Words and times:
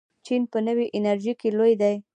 چین 0.25 0.41
په 0.51 0.59
نوې 0.67 0.85
انرژۍ 0.97 1.33
کې 1.39 1.49
لوی 1.57 1.73
دی. 1.81 1.95